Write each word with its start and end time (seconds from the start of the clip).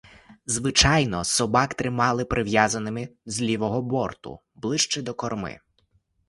Звичайно 0.45 1.23
собак 1.23 1.73
тримали 1.73 2.25
прив'язаними 2.25 3.09
з 3.25 3.41
лівого 3.41 3.81
борту, 3.81 4.39
ближче 4.55 5.01
до 5.01 5.13
корми. 5.13 5.59